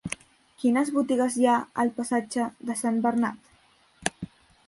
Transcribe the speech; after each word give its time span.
Quines 0.61 0.87
botigues 0.95 1.35
hi 1.41 1.45
ha 1.51 1.57
al 1.83 1.91
passatge 1.99 2.47
de 2.71 2.79
Sant 2.81 2.97
Bernat? 3.05 4.27